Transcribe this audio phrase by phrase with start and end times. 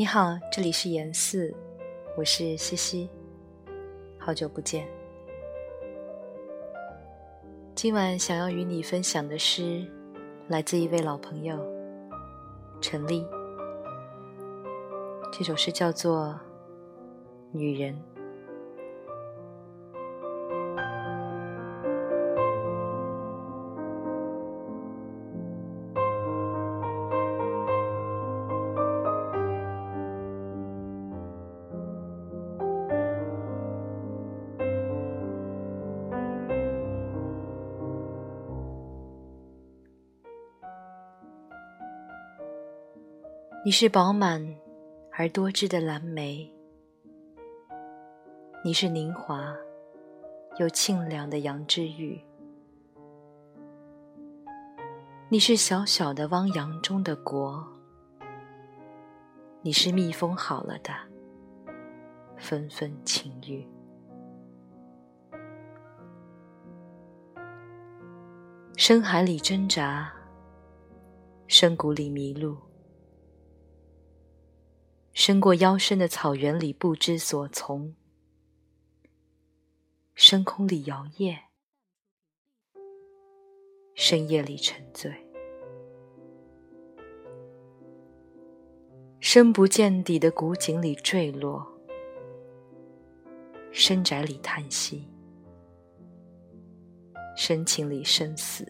[0.00, 1.54] 你好，这里是严四，
[2.16, 3.10] 我是西西，
[4.18, 4.88] 好久不见。
[7.74, 9.86] 今晚想要与你分享的诗，
[10.48, 11.62] 来自一位老朋友
[12.80, 13.26] 陈丽。
[15.30, 16.28] 这首诗叫做
[17.52, 17.94] 《女人》。
[43.62, 44.42] 你是饱满
[45.12, 46.50] 而多汁的蓝莓，
[48.64, 49.54] 你是凝华
[50.58, 52.18] 又清凉的羊脂玉，
[55.28, 57.62] 你是小小的汪洋中的国，
[59.60, 60.94] 你是密封好了的
[62.38, 63.68] 纷纷情欲，
[68.74, 70.10] 深海里挣扎，
[71.46, 72.56] 深谷里迷路。
[75.12, 77.94] 伸过腰身的草原里不知所从，
[80.14, 81.36] 深空里摇曳，
[83.94, 85.12] 深夜里沉醉，
[89.20, 91.66] 深不见底的古井里坠落，
[93.72, 95.06] 深宅里叹息，
[97.36, 98.66] 深情里生死，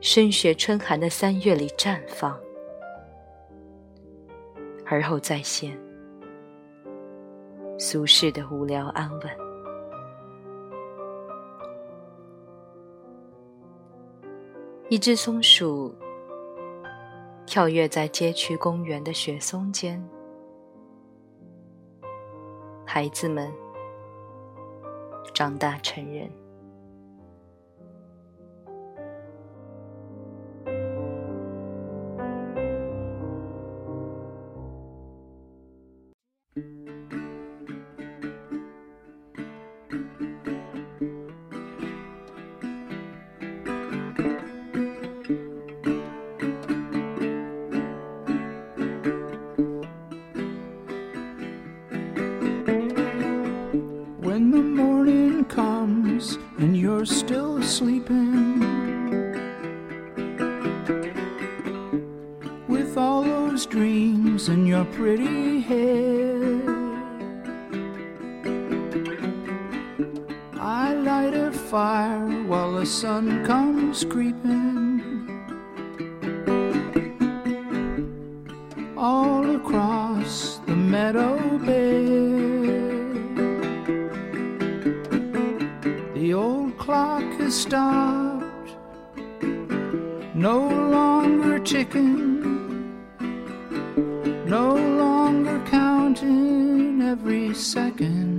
[0.00, 2.38] 深雪春寒的三月里绽放。
[4.92, 5.74] 而后再现
[7.78, 9.22] 俗世的无聊安稳。
[14.90, 15.94] 一只松鼠
[17.46, 20.06] 跳跃在街区公园的雪松间，
[22.84, 23.50] 孩子们
[25.32, 26.30] 长大成人。
[57.72, 58.60] Sleeping.
[62.68, 66.68] With all those dreams in your pretty head,
[70.60, 74.71] I light a fire while the sun comes creeping.
[87.72, 88.70] Stopped,
[90.34, 90.58] no
[90.90, 92.92] longer ticking,
[94.44, 98.31] no longer counting every second.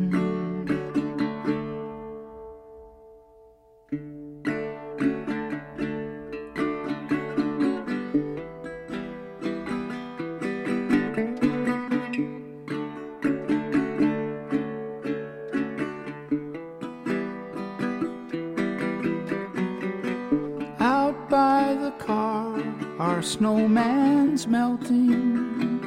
[23.34, 25.82] Snowman's melting.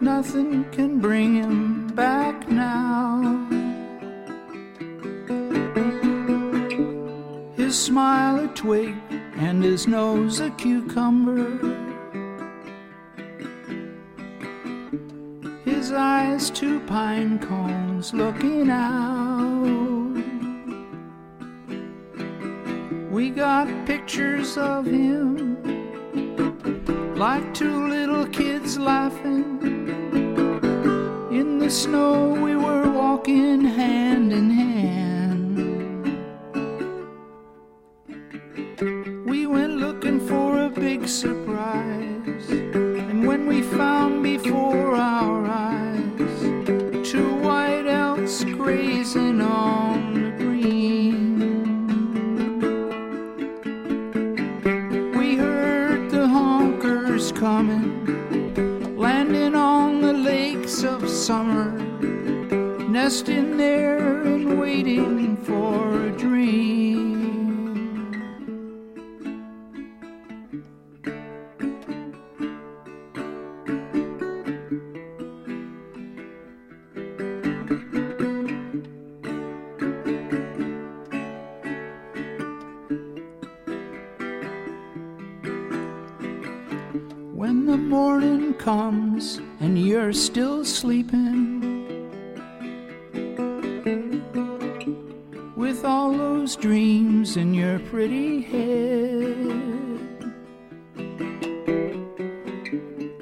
[0.00, 3.46] Nothing can bring him back now.
[7.54, 8.94] His smile a twig
[9.36, 11.50] and his nose a cucumber.
[15.66, 19.25] His eyes two pine cones looking out.
[23.16, 25.56] We got pictures of him
[27.16, 29.58] like two little kids laughing.
[31.32, 35.56] In the snow, we were walking hand in hand.
[39.24, 45.15] We went looking for a big surprise, and when we found before our
[57.36, 61.70] coming, landing on the lakes of summer,
[62.88, 66.85] nesting there and waiting for a dream.
[87.86, 91.62] Morning comes and you're still sleeping.
[95.54, 99.84] With all those dreams in your pretty head,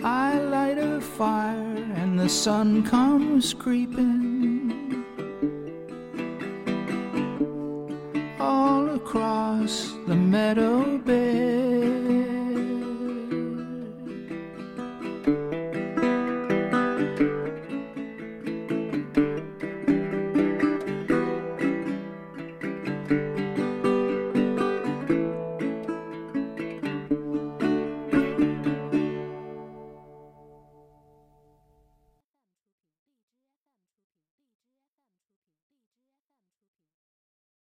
[0.03, 5.05] I light a fire and the sun comes creeping.
[8.41, 11.54] All across the meadow bed.